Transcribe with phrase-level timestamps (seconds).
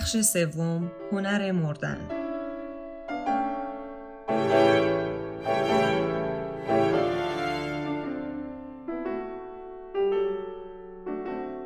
[0.00, 1.98] بخش سوم هنر مردن.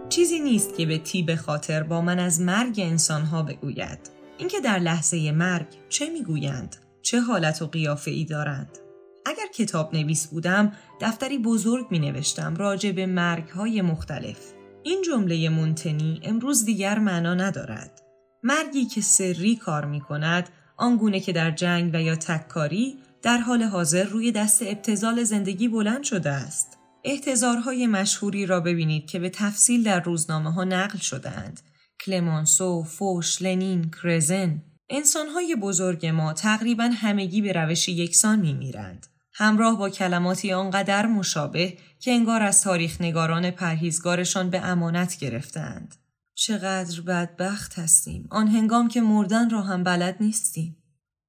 [0.09, 3.98] چیزی نیست که به تیب خاطر با من از مرگ انسانها بگوید.
[4.39, 8.78] اینکه در لحظه مرگ چه می‌گویند چه حالت و قیافه ای دارند.
[9.27, 14.53] اگر کتاب نویس بودم دفتری بزرگ می نوشتم راجع به مرگ های مختلف.
[14.83, 18.03] این جمله منتنی امروز دیگر معنا ندارد.
[18.45, 23.62] مرگی که سری کار می کند آنگونه که در جنگ و یا تککاری در حال
[23.62, 29.83] حاضر روی دست ابتزال زندگی بلند شده است احتضارهای مشهوری را ببینید که به تفصیل
[29.83, 31.61] در روزنامه ها نقل شدهاند.
[32.00, 34.62] کلمانسو، فوش، لنین، کرزن.
[34.91, 39.06] انسانهای بزرگ ما تقریبا همگی به روش یکسان می میرند.
[39.34, 45.95] همراه با کلماتی آنقدر مشابه که انگار از تاریخ نگاران پرهیزگارشان به امانت گرفتند.
[46.35, 50.77] چقدر بدبخت هستیم آن هنگام که مردن را هم بلد نیستیم.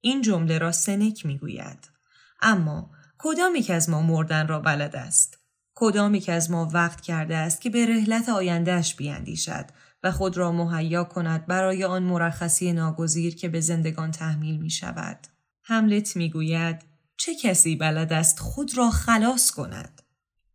[0.02, 1.90] این جمله را سنک می‌گوید.
[2.42, 5.38] اما کدام یک از ما مردن را بلد است؟
[5.76, 9.66] کدامی که از ما وقت کرده است که به رحلت آیندهش بیاندیشد
[10.04, 15.28] و خود را مهیا کند برای آن مرخصی ناگزیر که به زندگان تحمیل می شود.
[15.64, 16.82] هملت می گوید
[17.18, 20.02] چه کسی بلد است خود را خلاص کند؟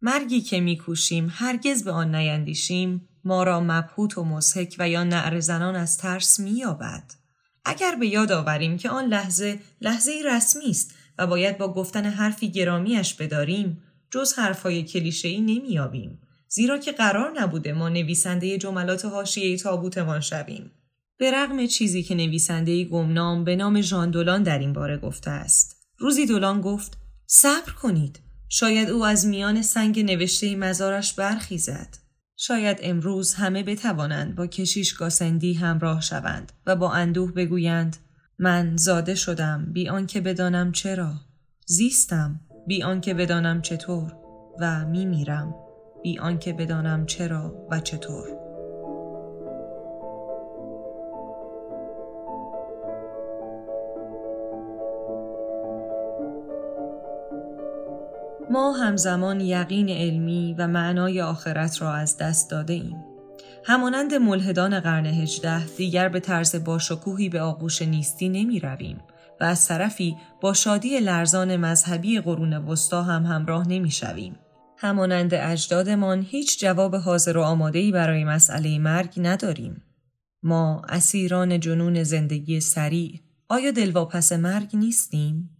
[0.02, 5.40] مرگی که میکوشیم هرگز به آن نیندیشیم ما را مبهوت و مسحک و یا نعر
[5.40, 7.04] زنان از ترس مییابد.
[7.64, 12.50] اگر به یاد آوریم که آن لحظه لحظه رسمی است و باید با گفتن حرفی
[12.50, 16.18] گرامیش بداریم جز حرفهای کلیشهای نمییابیم.
[16.48, 20.70] زیرا که قرار نبوده ما نویسنده جملات حاشیه تابوتمان شویم.
[21.18, 25.76] به رغم چیزی که نویسنده گمنام به نام ژان دولان در این باره گفته است.
[25.98, 28.20] روزی دولان گفت صبر کنید.
[28.48, 31.99] شاید او از میان سنگ نوشته مزارش برخیزد.
[32.42, 37.96] شاید امروز همه بتوانند با کشیش گاسندی همراه شوند و با اندوه بگویند
[38.38, 41.12] من زاده شدم بی آنکه بدانم چرا.
[41.66, 44.16] زیستم بی آنکه بدانم چطور.
[44.60, 45.54] و می میرم
[46.02, 48.49] بی آنکه بدانم چرا و چطور.
[58.50, 63.04] ما همزمان یقین علمی و معنای آخرت را از دست داده ایم.
[63.64, 69.00] همانند ملحدان قرن هجده دیگر به طرز باشکوهی به آغوش نیستی نمی رویم
[69.40, 74.38] و از طرفی با شادی لرزان مذهبی قرون وسطا هم همراه نمی‌شویم.
[74.76, 79.82] همانند اجدادمان هیچ جواب حاضر و آمادهی برای مسئله مرگ نداریم.
[80.42, 85.50] ما اسیران جنون زندگی سریع آیا دلواپس مرگ نیستیم؟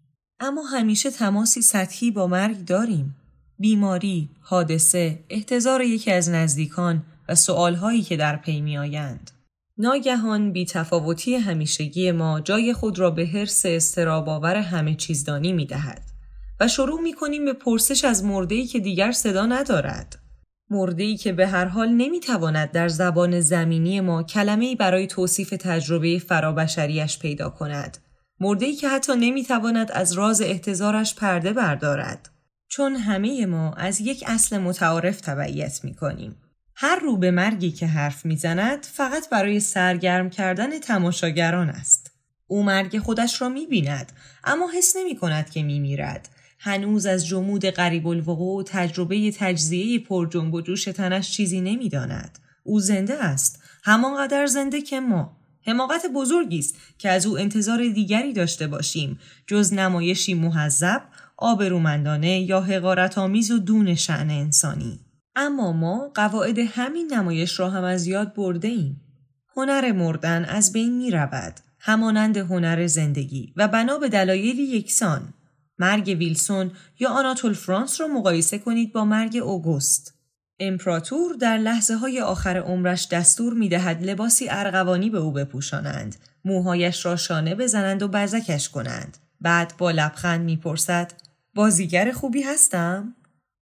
[0.41, 3.17] اما همیشه تماسی سطحی با مرگ داریم.
[3.59, 9.31] بیماری، حادثه، احتضار یکی از نزدیکان و سؤالهایی که در پی می آیند.
[9.79, 16.03] ناگهان بی تفاوتی همیشگی ما جای خود را به حرس استراباور همه چیزدانی می دهد
[16.61, 20.19] و شروع می کنیم به پرسش از مردهی که دیگر صدا ندارد.
[20.71, 26.19] مردهی که به هر حال نمی تواند در زبان زمینی ما کلمه برای توصیف تجربه
[26.19, 27.99] فرابشریش پیدا کند.
[28.41, 32.28] مردهی که حتی نمی تواند از راز احتضارش پرده بردارد.
[32.69, 36.37] چون همه ما از یک اصل متعارف تبعیت می کنیم.
[36.75, 42.11] هر رو به مرگی که حرف می‌زند فقط برای سرگرم کردن تماشاگران است.
[42.47, 44.12] او مرگ خودش را می بیند
[44.44, 46.29] اما حس نمی کند که می میرد.
[46.59, 52.38] هنوز از جمود قریب الوقوع و تجربه تجزیه پر جنب و جوش تنش چیزی نمی‌داند.
[52.62, 53.62] او زنده است.
[53.82, 55.39] همانقدر زنده که ما.
[55.67, 61.03] حماقت بزرگی است که از او انتظار دیگری داشته باشیم جز نمایشی محذب،
[61.37, 65.01] آبرومندانه یا حقارت آمیز و دون شعن انسانی.
[65.37, 69.01] اما ما قواعد همین نمایش را هم از یاد برده ایم.
[69.57, 71.61] هنر مردن از بین می رود.
[71.79, 75.35] همانند هنر زندگی و بنا به دلایلی یکسان.
[75.79, 80.19] مرگ ویلسون یا آناتول فرانس را مقایسه کنید با مرگ اوگوست.
[80.61, 87.07] امپراتور در لحظه های آخر عمرش دستور می دهد لباسی ارغوانی به او بپوشانند، موهایش
[87.07, 89.19] را شانه بزنند و بزکش کنند.
[89.41, 91.12] بعد با لبخند می‌پرسد
[91.55, 93.15] بازیگر خوبی هستم؟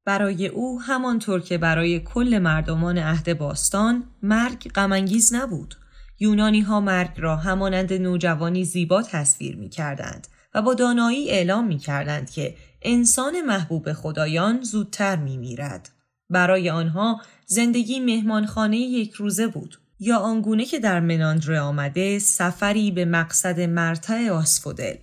[0.04, 5.74] برای او همانطور که برای کل مردمان عهد باستان مرگ غمانگیز نبود.
[6.20, 11.78] یونانی ها مرگ را همانند نوجوانی زیبا تصویر می کردند و با دانایی اعلام می
[11.78, 15.90] کردند که انسان محبوب خدایان زودتر می میرد.
[16.30, 23.04] برای آنها زندگی مهمانخانه یک روزه بود یا آنگونه که در مناندره آمده سفری به
[23.04, 24.96] مقصد مرتع آسفودل.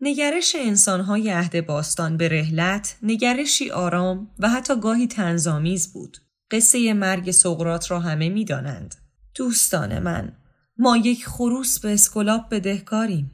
[0.00, 6.18] نگرش انسانهای عهد باستان به رهلت نگرشی آرام و حتی گاهی تنظامیز بود.
[6.50, 8.94] قصه مرگ سقرات را همه می دانند.
[9.34, 10.32] دوستان من،
[10.78, 13.30] ما یک خروس به اسکولاب بدهکاریم.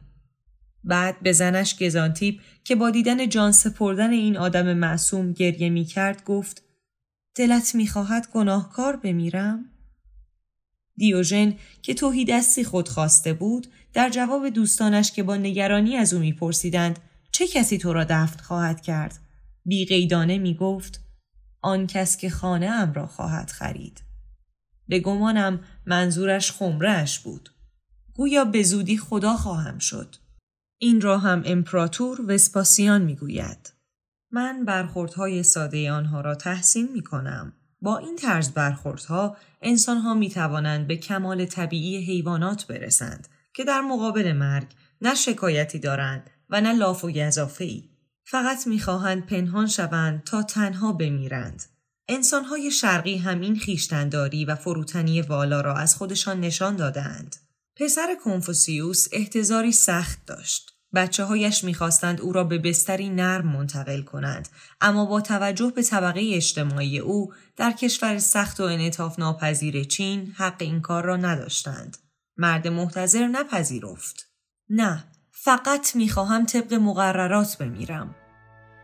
[0.84, 6.24] بعد به زنش گزانتیپ که با دیدن جان سپردن این آدم معصوم گریه می کرد
[6.24, 6.67] گفت
[7.38, 9.64] دلت می‌خواهد گناهکار بمیرم؟
[10.96, 16.20] دیوژن که توهی دستی خود خواسته بود در جواب دوستانش که با نگرانی از او
[16.20, 16.98] میپرسیدند
[17.32, 19.18] چه کسی تو را دفن خواهد کرد؟
[19.64, 21.00] بیقیدانه می‌گفت
[21.60, 24.02] آن کس که خانه ام را خواهد خرید.
[24.88, 27.50] به گمانم منظورش خمرهش بود.
[28.14, 30.16] گویا به زودی خدا خواهم شد.
[30.78, 33.72] این را هم امپراتور وسپاسیان می‌گوید.
[34.30, 37.52] من برخوردهای ساده آنها را تحسین می کنم.
[37.82, 44.32] با این طرز برخوردها انسانها می توانند به کمال طبیعی حیوانات برسند که در مقابل
[44.32, 44.68] مرگ
[45.02, 47.10] نه شکایتی دارند و نه لاف و
[47.58, 47.84] ای.
[48.24, 51.62] فقط می‌خواهند پنهان شوند تا تنها بمیرند.
[52.08, 57.36] انسانهای شرقی هم این خیشتنداری و فروتنی والا را از خودشان نشان دادند.
[57.76, 60.77] پسر کنفوسیوس احتضاری سخت داشت.
[60.94, 64.48] بچه هایش می‌خواستند او را به بستری نرم منتقل کنند
[64.80, 70.56] اما با توجه به طبقه اجتماعی او در کشور سخت و انعطاف ناپذیر چین حق
[70.58, 71.96] این کار را نداشتند.
[72.36, 74.26] مرد محتظر نپذیرفت.
[74.70, 78.14] نه فقط می‌خواهم طبق مقررات بمیرم.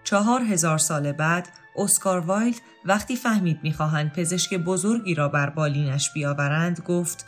[0.05, 6.81] چهار هزار سال بعد اسکار وایلد وقتی فهمید می‌خواهند پزشک بزرگی را بر بالینش بیاورند
[6.81, 7.27] گفت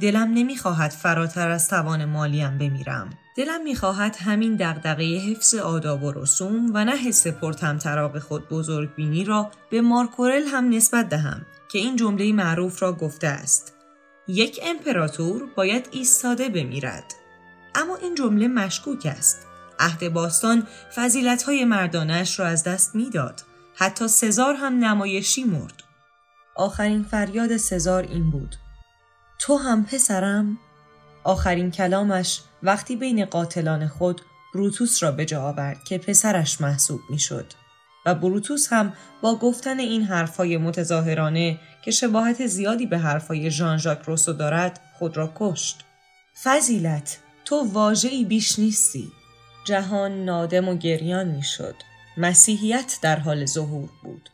[0.00, 3.10] دلم نمی‌خواهد فراتر از توان مالیم بمیرم.
[3.36, 9.24] دلم می‌خواهد همین دغدغه حفظ آداب و رسوم و نه حس پرتمطراق خود بزرگ بینی
[9.24, 13.74] را به مارکورل هم نسبت دهم که این جمله معروف را گفته است.
[14.28, 17.04] یک امپراتور باید ایستاده بمیرد.
[17.74, 19.46] اما این جمله مشکوک است.
[19.78, 20.66] عهد باستان
[21.46, 23.42] های مردانش را از دست می‌داد.
[23.74, 25.82] حتی سزار هم نمایشی مرد.
[26.56, 28.56] آخرین فریاد سزار این بود.
[29.38, 30.58] تو هم پسرم؟
[31.24, 34.20] آخرین کلامش وقتی بین قاتلان خود
[34.54, 37.46] بروتوس را به جا آورد که پسرش محسوب می‌شد.
[38.06, 38.92] و بروتوس هم
[39.22, 45.16] با گفتن این حرفهای متظاهرانه که شباهت زیادی به حرفهای ژان ژاک روسو دارد خود
[45.16, 45.84] را کشت.
[46.42, 49.12] فضیلت تو واژه‌ای بیش نیستی.
[49.64, 51.74] جهان نادم و گریان می‌شد.
[52.16, 54.30] مسیحیت در حال ظهور بود.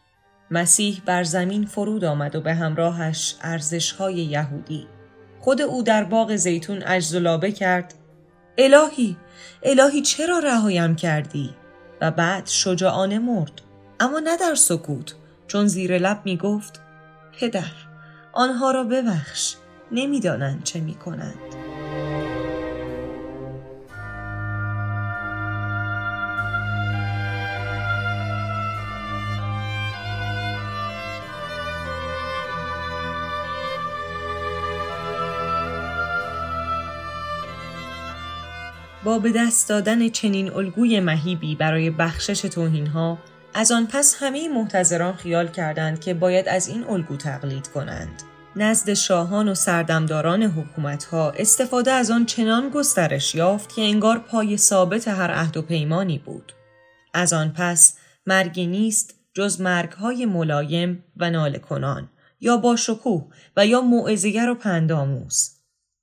[0.50, 4.86] مسیح بر زمین فرود آمد و به همراهش ارزشهای یهودی.
[5.40, 7.94] خود او در باغ زیتون اجزلابه کرد
[8.58, 9.16] الهی
[9.62, 11.55] الهی چرا رهایم کردی
[12.00, 13.60] و بعد شجاعانه مرد
[14.00, 15.14] اما نه در سکوت
[15.47, 16.80] چون زیر لب می گفت
[17.38, 17.73] پدر
[18.32, 19.54] آنها را ببخش
[19.92, 21.48] نمی‌دانند چه می کنند.
[39.08, 42.44] با به دست دادن چنین الگوی مهیبی برای بخشش
[42.94, 43.18] ها
[43.54, 48.22] از آن پس همه محتضران خیال کردند که باید از این الگو تقلید کنند.
[48.56, 55.08] نزد شاهان و سردمداران حکومتها استفاده از آن چنان گسترش یافت که انگار پای ثابت
[55.08, 56.52] هر عهد و پیمانی بود.
[57.14, 62.08] از آن پس مرگی نیست جز مرگهای ملایم و ناله کنان
[62.40, 65.50] یا با شکوه و یا موعظه‌گر و پندآموز.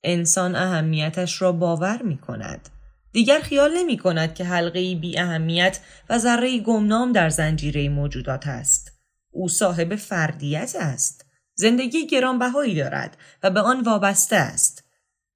[0.04, 2.68] انسان اهمیتش را باور می کند.
[3.16, 5.80] دیگر خیال نمی کند که حلقه بی اهمیت
[6.10, 8.92] و ذره گمنام در زنجیره موجودات است.
[9.30, 11.24] او صاحب فردیت است.
[11.54, 14.84] زندگی گرانبهایی دارد و به آن وابسته است.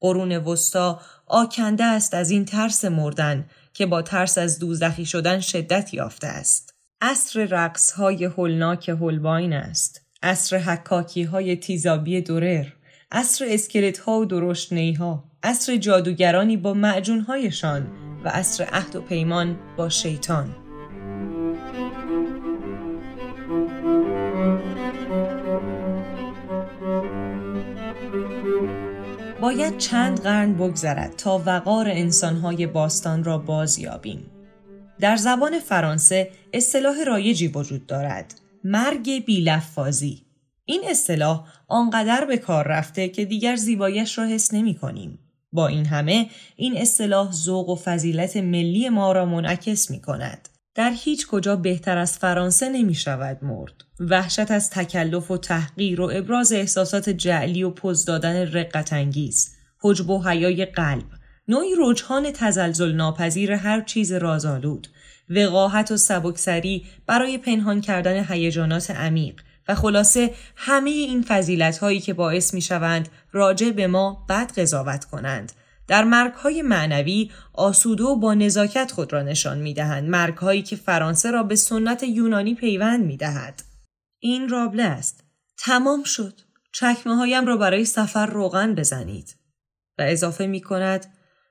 [0.01, 5.95] قرون وسطا آکنده است از این ترس مردن که با ترس از دوزخی شدن شدت
[5.95, 6.75] یافته است.
[7.01, 10.01] عصر رقص های هلناک هلباین است.
[10.23, 12.67] عصر حکاکی های تیزابی دورر.
[13.13, 17.87] اصر اسکلت ها و درشنی ها اصر جادوگرانی با معجون هایشان
[18.25, 20.55] و اصر عهد و پیمان با شیطان
[29.41, 34.31] باید چند قرن بگذرد تا وقار انسانهای باستان را بازیابیم.
[35.01, 40.30] در زبان فرانسه اصطلاح رایجی وجود دارد مرگ بیلفازی.
[40.71, 45.19] این اصطلاح آنقدر به کار رفته که دیگر زیبایش را حس نمی کنیم.
[45.53, 50.49] با این همه این اصطلاح ذوق و فضیلت ملی ما را منعکس می کند.
[50.75, 53.73] در هیچ کجا بهتر از فرانسه نمی شود مرد.
[54.01, 59.55] وحشت از تکلف و تحقیر و ابراز احساسات جعلی و پوز دادن رقت انگیز.
[59.81, 61.07] حجب و حیای قلب.
[61.49, 64.89] نوعی رجحان تزلزل ناپذیر هر چیز رازآلود.
[65.31, 72.15] وقاحت و سبکسری برای پنهان کردن هیجانات عمیق و خلاصه همه این فضیلت هایی که
[72.15, 75.53] باعث می شوند راجع به ما بد قضاوت کنند
[75.89, 80.63] در مرگ های معنوی آسوده و با نزاکت خود را نشان می دهند مرگ هایی
[80.63, 83.63] که فرانسه را به سنت یونانی پیوند می دهد.
[84.19, 85.25] این رابله است.
[85.59, 86.41] تمام شد.
[86.73, 89.37] چکمه هایم را برای سفر روغن بزنید.
[89.99, 91.07] و اضافه می کند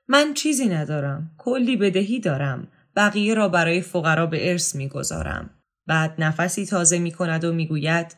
[0.08, 1.30] من چیزی ندارم.
[1.38, 2.68] کلی بدهی دارم.
[2.96, 5.59] بقیه را برای فقرا به ارث می گذارم.
[5.90, 8.16] بعد نفسی تازه می کند و می گوید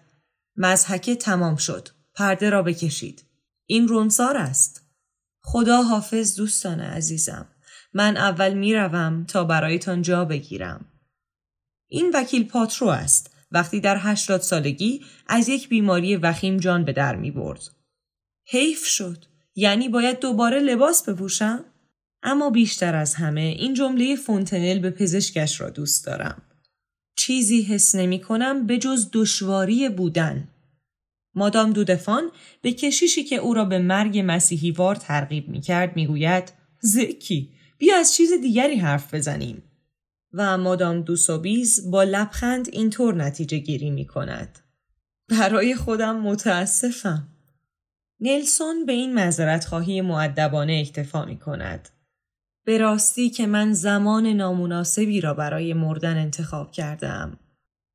[0.57, 1.89] مزحکه تمام شد.
[2.15, 3.25] پرده را بکشید.
[3.67, 4.87] این رونسار است.
[5.43, 7.49] خدا حافظ دوستان عزیزم.
[7.95, 10.85] من اول می‌روم تا برایتان جا بگیرم.
[11.89, 13.35] این وکیل پاترو است.
[13.51, 17.63] وقتی در هشتاد سالگی از یک بیماری وخیم جان به در می برد.
[18.47, 19.25] حیف شد.
[19.55, 21.65] یعنی باید دوباره لباس بپوشم؟
[22.23, 26.43] اما بیشتر از همه این جمله فونتنل به پزشکش را دوست دارم.
[27.17, 30.49] چیزی حس نمی کنم به جز دشواری بودن.
[31.35, 32.31] مادام دودفان
[32.63, 37.97] به کشیشی که او را به مرگ مسیحیوار ترغیب می کرد می گوید زکی بیا
[37.97, 39.63] از چیز دیگری حرف بزنیم.
[40.33, 44.59] و مادام دوسوبیز با لبخند اینطور نتیجه گیری می کند.
[45.29, 47.29] برای خودم متاسفم.
[48.21, 51.89] نلسون به این مذارت خواهی معدبانه اکتفا می کند.
[52.65, 57.39] به راستی که من زمان نامناسبی را برای مردن انتخاب کردم.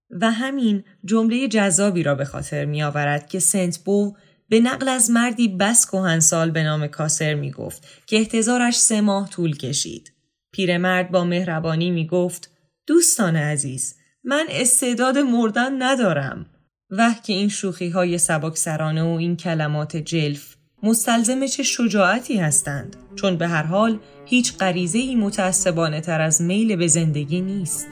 [0.09, 4.15] و همین جمله جذابی را به خاطر می آورد که سنت بو
[4.49, 5.87] به نقل از مردی بس
[6.19, 10.13] سال به نام کاسر می گفت که احتضارش سه ماه طول کشید.
[10.51, 12.51] پیرمرد با مهربانی می گفت
[12.87, 16.45] دوستان عزیز من استعداد مردن ندارم.
[16.89, 18.17] و که این شوخی های
[18.57, 24.99] سرانه و این کلمات جلف مستلزم چه شجاعتی هستند چون به هر حال هیچ غریزه
[24.99, 27.87] ای متعصبانه تر از میل به زندگی نیست.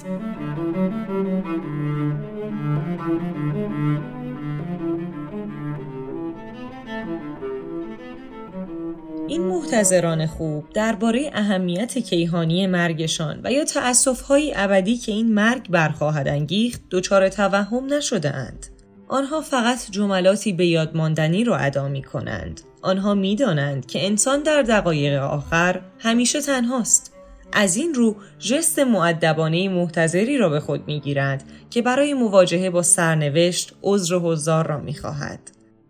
[9.27, 16.27] این محتضران خوب درباره اهمیت کیهانی مرگشان و یا تأصفهایی ابدی که این مرگ برخواهد
[16.27, 18.65] انگیخت دچار توهم نشده اند.
[19.07, 22.61] آنها فقط جملاتی به یادماندنی را ادا می کنند.
[22.85, 27.13] آنها می دانند که انسان در دقایق آخر همیشه تنهاست.
[27.53, 32.81] از این رو جست معدبانه محتظری را به خود می گیرند که برای مواجهه با
[32.81, 35.39] سرنوشت عذر و حضار را می خواهد.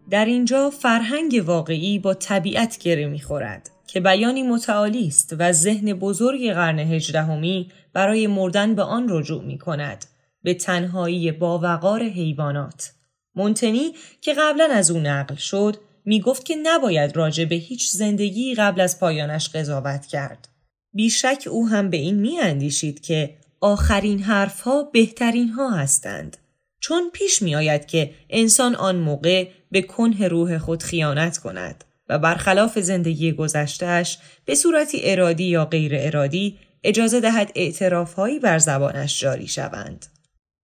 [0.10, 5.94] در اینجا فرهنگ واقعی با طبیعت گره می خورد که بیانی متعالی است و ذهن
[5.94, 10.06] بزرگ قرن هجدهمی برای مردن به آن رجوع می کند
[10.44, 12.92] به تنهایی با وقار حیوانات.
[13.36, 15.76] مونتنی که قبلا از او نقل شد
[16.06, 20.48] می گفت که نباید راجع به هیچ زندگی قبل از پایانش قضاوت کرد.
[20.94, 26.38] بیشک او هم به این می اندیشید که آخرین حرفها بهترین ها هستند.
[26.80, 32.20] چون پیش می آید که انسان آن موقع به کنه روح خود خیانت کند و
[32.20, 39.48] برخلاف زندگی گذشتهش به صورتی ارادی یا غیر ارادی اجازه دهد اعترافهایی بر زبانش جاری
[39.48, 40.06] شوند.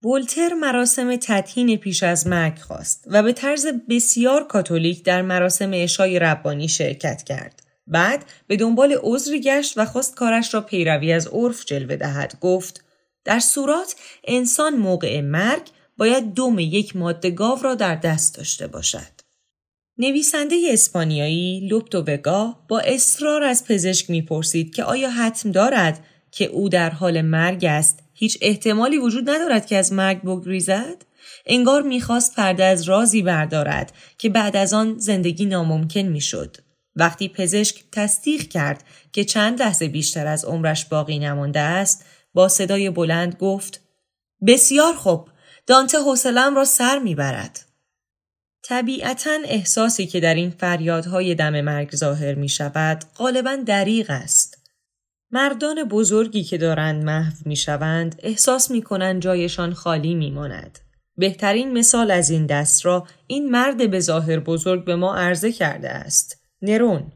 [0.04, 6.20] ولتر مراسم تدهین پیش از مرگ خواست و به طرز بسیار کاتولیک در مراسم اشای
[6.20, 7.64] ربانی شرکت کرد.
[7.88, 12.34] بعد به دنبال عذری گشت و خواست کارش را پیروی از عرف جلوه دهد.
[12.42, 12.84] گفت
[13.26, 15.68] در صورت انسان موقع مرگ
[15.98, 19.22] باید دم یک ماده گاو را در دست داشته باشد.
[19.98, 26.70] نویسنده اسپانیایی لوپتو وگا با اصرار از پزشک می‌پرسید که آیا حتم دارد که او
[26.70, 28.00] در حال مرگ است.
[28.14, 31.06] هیچ احتمالی وجود ندارد که از مرگ بگریزد.
[31.46, 36.58] انگار می‌خواست پرده از رازی بردارد که بعد از آن زندگی ناممکن می‌شد.
[36.96, 42.90] وقتی پزشک تصدیق کرد که چند لحظه بیشتر از عمرش باقی نمانده است با صدای
[42.90, 43.82] بلند گفت
[44.48, 45.30] بسیار خوب
[45.68, 47.60] دانته حوصلهام را سر می‌برد.
[48.64, 54.61] طبیعتا احساسی که در این فریادهای دم مرگ ظاهر می شود غالبا دریغ است.
[55.32, 60.80] مردان بزرگی که دارند محو می شوند احساس می کنند جایشان خالی می ماند.
[61.18, 65.90] بهترین مثال از این دست را این مرد به ظاهر بزرگ به ما عرضه کرده
[65.90, 66.38] است.
[66.62, 67.12] نرون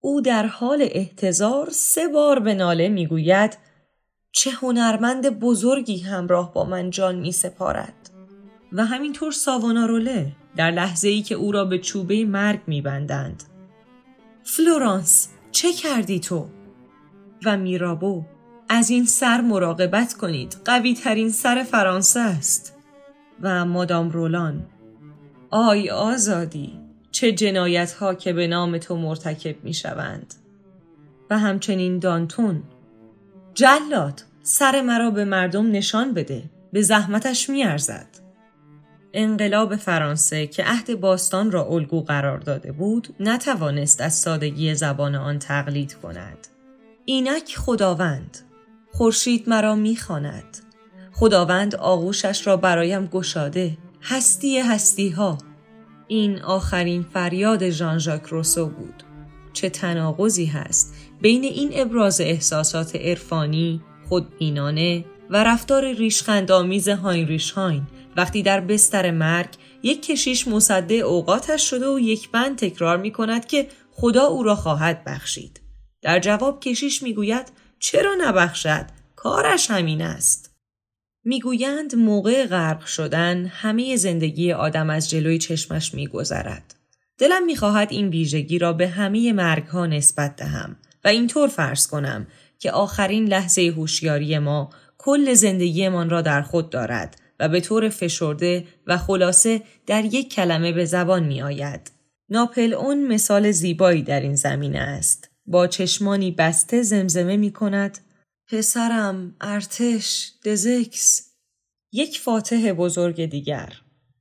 [0.00, 3.58] او در حال احتضار سه بار به ناله می‌گوید
[4.32, 8.10] چه هنرمند بزرگی همراه با من جان می سپارد
[8.72, 13.42] و همینطور ساواناروله در لحظه ای که او را به چوبه مرگ می بندند.
[14.44, 16.46] فلورانس چه کردی تو؟
[17.44, 18.24] و میرابو.
[18.68, 20.56] از این سر مراقبت کنید.
[20.64, 22.76] قوی ترین سر فرانسه است.
[23.42, 24.66] و مادام رولان.
[25.50, 26.72] آی آزادی
[27.10, 30.34] چه جنایت ها که به نام تو مرتکب می شوند
[31.30, 32.62] و همچنین دانتون.
[33.54, 36.42] جلاد سر مرا به مردم نشان بده.
[36.72, 38.06] به زحمتش می ارزد.
[39.12, 45.38] انقلاب فرانسه که عهد باستان را الگو قرار داده بود نتوانست از سادگی زبان آن
[45.38, 46.46] تقلید کند.
[47.04, 48.38] اینک خداوند.
[48.92, 50.58] خورشید مرا می‌خواند.
[51.12, 53.78] خداوند آغوشش را برایم گشاده.
[54.02, 55.38] هستی هستی ها
[56.08, 59.02] این آخرین فریاد ژان ژاک روسو بود.
[59.52, 67.82] چه تناقضی هست بین این ابراز احساسات عرفانی خودبینانه و رفتار ریشخندآمیز هاینریش هاین
[68.16, 69.48] وقتی در بستر مرگ
[69.82, 74.54] یک کشیش مصده اوقاتش شده و یک بند تکرار می کند که خدا او را
[74.54, 75.60] خواهد بخشید.
[76.02, 77.46] در جواب کشیش می‌گوید
[77.78, 80.50] چرا نبخشد؟ کارش همین است.
[81.24, 86.74] می‌گویند موقع غرق شدن همه زندگی آدم از جلوی چشمش میگذرد.
[87.18, 92.26] دلم می‌خواهد این ویژگی را به همه مرگ ها نسبت دهم و اینطور فرض کنم
[92.58, 98.66] که آخرین لحظه هوشیاری ما کل زندگیمان را در خود دارد و به طور فشرده
[98.86, 101.90] و خلاصه در یک کلمه به زبان می آید.
[102.28, 105.29] ناپل اون مثال زیبایی در این زمینه است.
[105.46, 107.98] با چشمانی بسته زمزمه می کند.
[108.48, 111.30] پسرم ارتش دزکس.
[111.92, 113.72] یک فاتح بزرگ دیگر.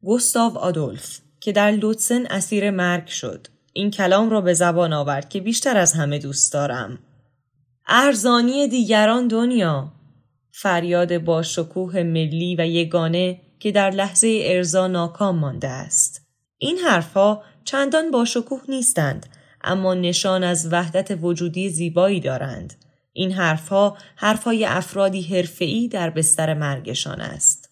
[0.04, 3.48] گستاو آدولف که در لوتسن اسیر مرگ شد.
[3.74, 7.00] این کلام را به زبان آورد که بیشتر از همه دوست دارم.
[7.88, 9.92] ارزانی دیگران دنیا.
[10.52, 16.22] فریاد با شکوه ملی و یگانه که در لحظه ارزا ناکام مانده است.
[16.58, 19.26] این حرفها چندان با شکوه نیستند
[19.62, 22.74] اما نشان از وحدت وجودی زیبایی دارند.
[23.14, 27.70] این حرفها حرفهای افرادی حرفه‌ای در بستر مرگشان است.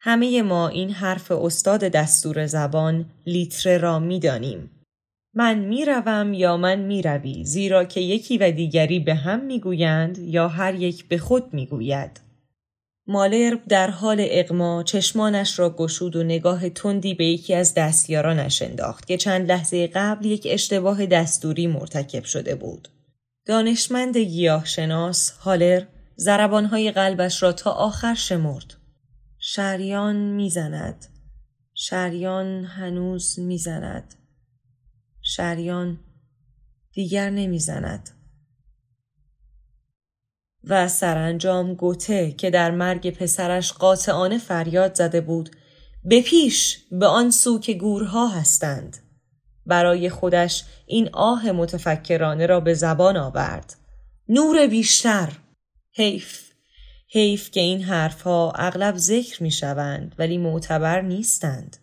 [0.00, 4.70] همه ما این حرف استاد دستور زبان لیتره را می‌دانیم.
[5.34, 10.74] من می‌روم یا من می‌روی زیرا که یکی و دیگری به هم می‌گویند یا هر
[10.74, 12.25] یک به خود می‌گوید
[13.08, 19.06] مالر در حال اقما چشمانش را گشود و نگاه تندی به یکی از دستیارانش انداخت
[19.06, 22.88] که چند لحظه قبل یک اشتباه دستوری مرتکب شده بود.
[23.46, 25.82] دانشمند گیاهشناس هالر
[26.16, 28.74] زربانهای قلبش را تا آخر شمرد.
[29.38, 31.06] شریان می‌زند.
[31.74, 34.14] شریان هنوز می‌زند.
[35.22, 35.98] شریان
[36.92, 38.10] دیگر نمی‌زند.
[40.66, 45.50] و سرانجام گوته که در مرگ پسرش قاطعانه فریاد زده بود
[46.04, 48.96] به پیش به آن سو که گورها هستند.
[49.66, 53.74] برای خودش این آه متفکرانه را به زبان آورد.
[54.28, 55.32] نور بیشتر.
[55.92, 56.46] حیف.
[57.08, 61.76] حیف که این حرفها اغلب ذکر می شوند ولی معتبر نیستند.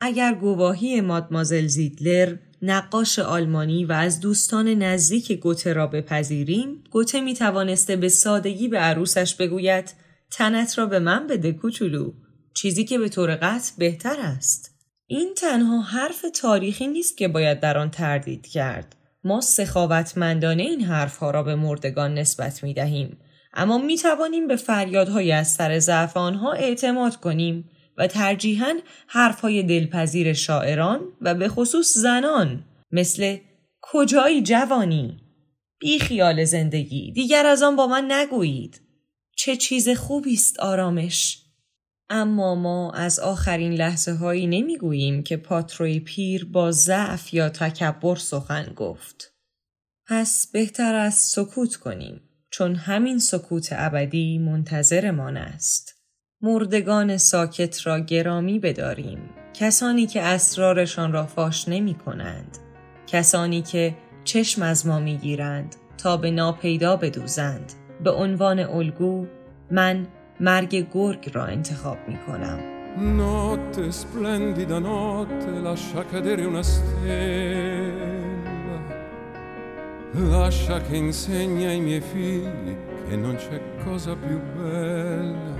[0.00, 7.34] اگر گواهی مادمازل زیدلر نقاش آلمانی و از دوستان نزدیک گوته را بپذیریم گوته می
[7.34, 9.94] توانسته به سادگی به عروسش بگوید
[10.30, 12.12] تنت را به من بده کوچولو.
[12.54, 14.70] چیزی که به طور قطع بهتر است.
[15.06, 18.96] این تنها حرف تاریخی نیست که باید در آن تردید کرد.
[19.24, 23.18] ما سخاوتمندانه این حرفها را به مردگان نسبت می دهیم
[23.54, 27.70] اما می توانیم به فریادهای از سر ضعف آنها اعتماد کنیم.
[27.98, 28.74] و ترجیحاً
[29.06, 33.36] حرفهای دلپذیر شاعران و به خصوص زنان مثل
[33.80, 35.20] کجایی جوانی
[35.78, 38.80] بی خیال زندگی دیگر از آن با من نگویید
[39.36, 41.46] چه چیز خوبی است آرامش
[42.10, 48.16] اما ما از آخرین لحظه هایی نمی گوییم که پاتروی پیر با ضعف یا تکبر
[48.16, 49.32] سخن گفت.
[50.08, 55.95] پس بهتر از سکوت کنیم چون همین سکوت ابدی منتظرمان است.
[56.42, 59.18] مردگان ساکت را گرامی بداریم.
[59.54, 62.58] کسانی که اسرارشان را فاش نمی کنند.
[63.06, 63.94] کسانی که
[64.24, 67.72] چشم از ما می گیرند تا به ناپیدا بدوزند.
[68.04, 69.26] به عنوان الگو
[69.70, 70.06] من
[70.40, 72.58] مرگ گرگ را انتخاب می کنم.
[73.18, 78.78] Notte splendida notte lascia cadere una stella.
[80.32, 82.74] Lascia che insegni ai miei figli
[83.06, 85.55] che non c'è cosa più bella.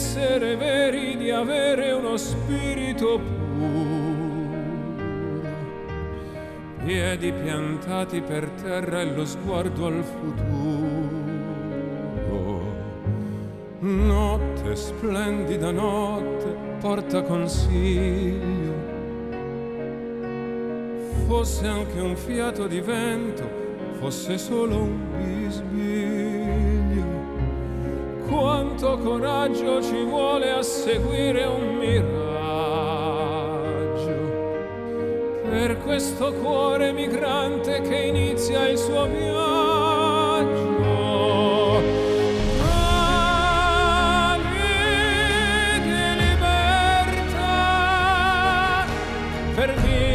[0.00, 4.48] Essere veri, di avere uno spirito puro.
[6.82, 10.38] piedi piantati per terra e lo sguardo al futuro.
[13.80, 18.72] Notte, splendida notte, porta consiglio.
[21.26, 23.46] Fosse anche un fiato di vento,
[23.98, 26.00] fosse solo un bisbiglio.
[28.80, 32.08] Quanto coraggio ci vuole a seguire un miraggio.
[35.50, 40.78] Per questo cuore migrante che inizia il suo viaggio.
[49.56, 50.09] Per vivere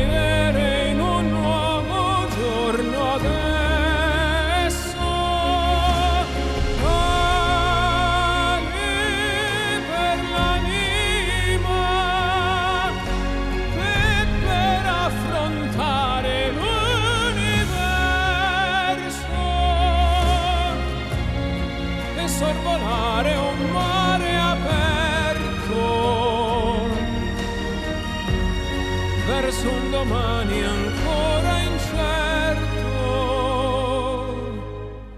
[29.46, 32.84] verso un domani ancora incerto.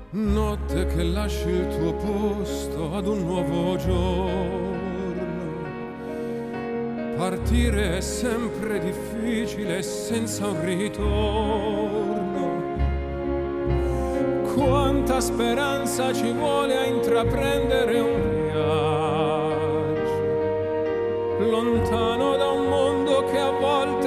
[0.10, 4.66] Notte che lasci il tuo posto ad un nuovo giorno.
[7.16, 12.66] Partire è sempre difficile senza un ritorno.
[14.54, 19.28] Quanta speranza ci vuole a intraprendere un viaggio
[21.50, 22.47] lontano da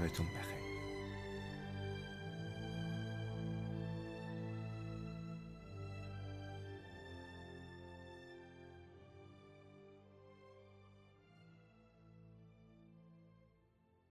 [0.00, 0.49] 对重点。